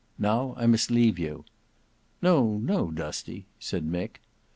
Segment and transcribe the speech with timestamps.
[0.17, 1.45] Now I must leave you."
[2.23, 4.19] "No, no, Dusty," said Mick.